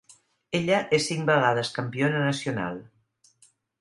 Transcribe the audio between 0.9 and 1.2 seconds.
és